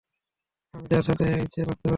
[0.73, 1.89] আমি যার সাথে ইচ্ছে নাচতে পারি।